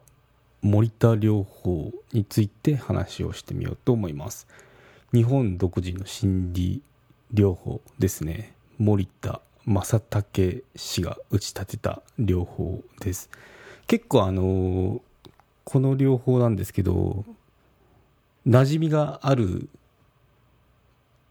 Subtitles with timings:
[0.61, 4.45] 森田療法について話をしてみようと思います。
[5.13, 6.81] 日本独自の心理
[7.33, 8.53] 療法ですね。
[8.77, 13.29] 森田正武氏が打ち立てた療法です
[13.87, 15.01] 結構あの
[15.63, 17.25] この療法なんですけど
[18.47, 19.69] 馴染みがある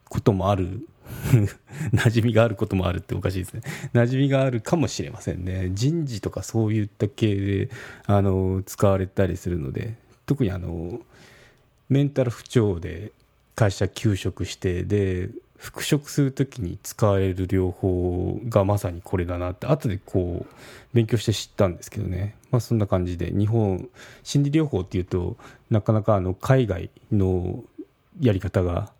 [0.08, 0.86] こともある。
[1.92, 3.62] 馴染みがあることもあるっておかしいですね。
[3.94, 5.70] 馴染みがあるかもしれませんね。
[5.72, 7.70] 人事とかそういった系で
[8.06, 11.00] あの使われたりするので特にあの
[11.88, 13.10] メンタル不調で
[13.56, 20.54] 会社休職してで復職する時に使われる療法がまさにこれだなって後でこう
[20.94, 23.86] 勉強して知ったんですけどね、まあ、そんな感じで日本
[24.22, 25.36] 心理療法っていうと
[25.68, 27.62] なかなかあの海外の
[28.20, 28.90] やり方が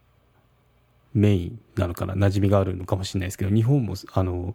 [1.14, 4.54] メインなのかな馴染みがあるのかもしれないですけど日本もあの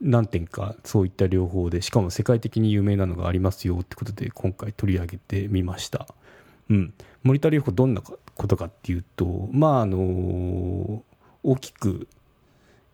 [0.00, 6.06] 何点かそういった療法でしかも世界的に有名なのがありますよってことで今回取り上げてみました。
[6.70, 11.02] うん、森田療法どんなことかっていうとまああの
[11.46, 12.08] 大きく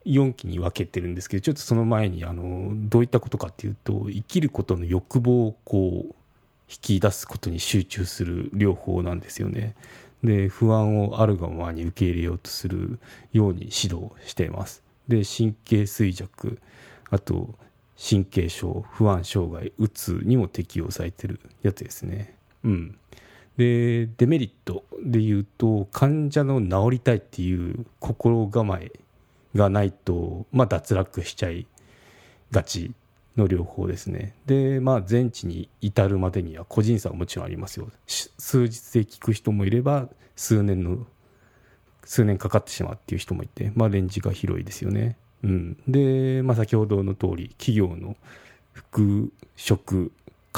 [0.05, 6.15] 4期に分けてるんですけどちょっとその前にあのどういったことかっていうと生きることの欲望をこう
[6.69, 9.75] 引き出すことに集中する療法なんですよね。
[10.23, 12.99] で不安をあるがままに受け入れようとする
[13.33, 14.83] ように指導しています。
[15.09, 16.59] で神経衰弱
[17.11, 17.55] あと
[17.99, 22.37] 神経症不安障害うつにも適用されてるやつですね。
[22.65, 22.99] うん
[23.57, 28.93] でデメリットで言うと患者の治りたいっていう心構え
[29.55, 31.67] がないと、まあ、脱落しちゃい
[32.51, 32.93] がち
[33.37, 34.35] の療法ですね。
[34.47, 37.89] でまあ全治に至るまでには個人差はもちろんありますよ。
[38.07, 41.07] 数日で効く人もいれば数年の
[42.05, 48.17] 数年かかってしまうっていう人もいて、まあ、レンジが広いですよね、うん、で、まあ、先ほどの通り企業の
[48.73, 50.13] 復職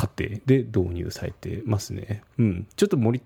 [0.05, 2.23] 過程で導入されてますね。
[2.39, 3.23] うん、ちょっと森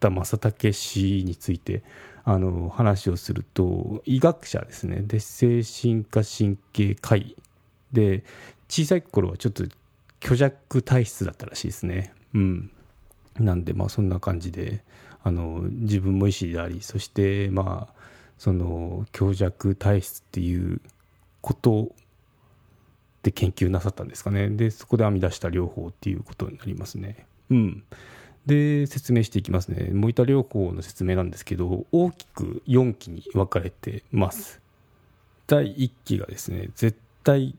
[0.00, 1.82] 田正武氏について
[2.24, 7.36] あの話をすると医学者ですねで精神科神経科医
[7.92, 8.24] で
[8.68, 9.64] 小さい頃はちょっと
[10.22, 12.14] 虚弱体質だったらしいですね。
[12.34, 12.70] うん、
[13.38, 14.82] なんでまあそんな感じで
[15.22, 17.94] あの自分も医師でありそしてまあ
[18.38, 20.80] その虚弱体質っていう
[21.42, 21.92] こと
[23.22, 24.48] で研究なさったんですかね。
[24.50, 27.26] でそこで編み出した療法っていうことになりますね。
[27.50, 27.84] うん。
[28.46, 29.90] で説明していきますね。
[29.92, 34.60] モイタ療法の説明なんですけど大きく4期に分かれてます。
[35.46, 37.54] 第1期がですね絶対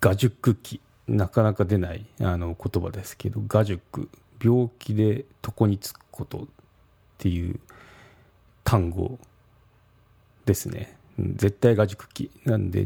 [0.00, 0.80] 画熟期。
[1.08, 4.10] なかなか出ないあの言葉ですけど画熟
[4.44, 6.46] 病気で床につくことっ
[7.16, 7.58] ていう
[8.62, 9.18] 単語
[10.44, 10.97] ですね。
[11.18, 12.84] 絶対が熟期なんで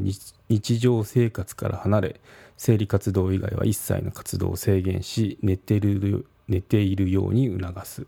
[0.48, 2.20] 日常生活から離れ
[2.56, 8.02] 生理活動以外は一切の活動を制限し寝てる寝ているように促す。
[8.02, 8.04] っ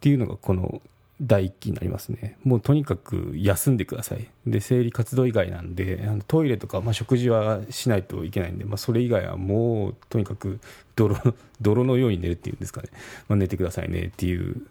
[0.00, 0.82] ていうのがこの
[1.20, 2.36] 第一期になりますね。
[2.44, 4.28] もうとにかく休んでください。
[4.46, 10.58] で生理活動以外なんでトイレとか、まあ、食事はしないといけないんで、まあ、それ以外はもうとにかく
[10.96, 11.16] 泥
[11.60, 12.88] 泥のように寝るっていうんですかね、
[13.28, 14.66] まあ、寝てくださいねっていう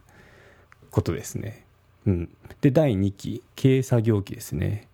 [0.92, 1.66] ことですね。
[2.06, 2.30] うん、
[2.62, 4.88] で第2期軽作業期ですね。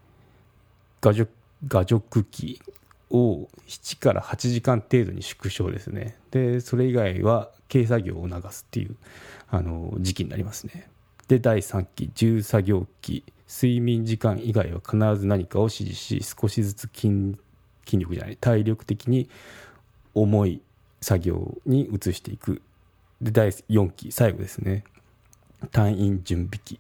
[1.01, 1.31] 画熟
[1.68, 2.62] 画熟期
[3.10, 6.16] を7から8時間程度に縮小ですね。
[6.31, 8.95] でそれ以外は軽作業を促すっていう
[9.50, 10.88] あの時期になりますね。
[11.28, 17.36] で第3期重作業期睡眠時間以外は必ず何かを指示し少しずつ筋
[17.86, 19.30] 筋力じゃない体力的に
[20.13, 20.62] 重い
[21.01, 22.62] 作業に移していく。
[23.22, 24.83] で第4期最後ですね。
[25.72, 26.80] 退院準備期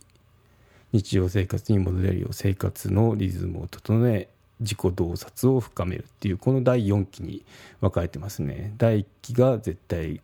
[0.91, 4.27] 日常生活に戻れるよう生活のリズムを整え
[4.59, 7.43] 自己洞察を深めるっていうこの第4期に
[7.79, 8.73] 分かれてますね。
[8.77, 10.21] 第1期が絶対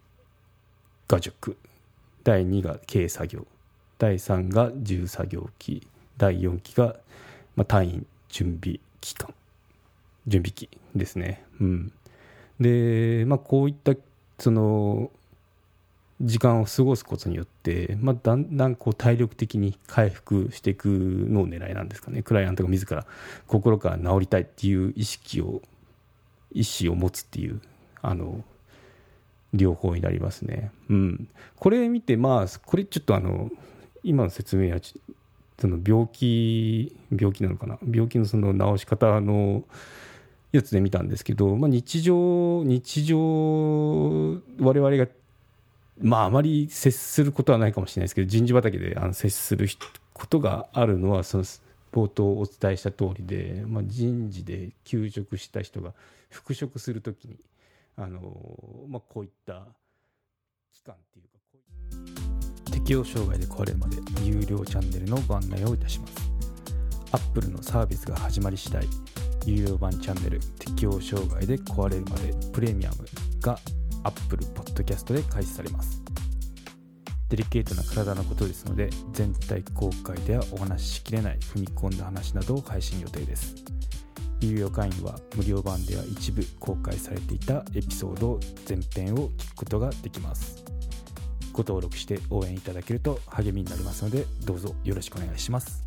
[1.08, 1.56] 画塾。
[2.24, 3.46] 第2が軽作業。
[3.98, 5.88] 第3が重作業期。
[6.18, 6.96] 第4期が、
[7.56, 9.34] まあ、単位準備期間。
[10.28, 11.44] 準備期ですね。
[11.62, 11.92] うん。
[12.60, 13.94] で、まあ、こういった
[14.40, 15.12] その
[16.22, 22.24] 時間を過ごすことによって、まあ、だんだんこう体力的に回復していくのを狙いなんですかね。
[22.24, 23.06] クライアントが自ら
[23.48, 25.62] 心から治りたいっていう意識を
[26.54, 27.60] 意思を持つっていう
[28.02, 28.44] あの
[29.54, 30.72] 両方になりますね。
[30.90, 31.28] うん、
[31.58, 33.52] これ見てまあこれちょっとあの
[34.04, 34.80] 今の説明は
[35.60, 37.78] その病気病気なのかな。
[37.84, 39.66] 病気のその治し方の
[40.54, 45.08] やつで見たんですけど、まあ、日常日常我々が
[46.02, 49.68] まああまり接することはないかもしれないですけど人事畑であの接する
[50.14, 51.44] ことがあるのはその
[51.92, 55.94] 冒頭お伝えした通りで、まあ、人事で休職した人が
[56.30, 57.38] 復職するときに
[57.96, 58.20] あの、
[58.90, 59.64] まあ、こういった
[60.74, 61.60] 期間っていうかこ
[62.68, 66.14] う適応障害で壊れるまで有料チャンネルのご案内をいたします。
[67.12, 68.86] Apple のサービスが始まり次第
[69.46, 72.98] 有料版チャンネル適応障害で壊れるまでプレミアム
[73.40, 73.58] が
[74.06, 76.02] Apple Podcast で開始されます。
[77.30, 83.56] デリケートな体のことですので全体公開ではお話ししきれない踏み込んだ話などを配信予定です。
[84.42, 90.64] 有料会員は無料版では一部公開されていたエピソード全編を聞くことができます。
[91.52, 95.85] ご登録して応援いただけると励みになりますのでどうぞよろしくお願いします。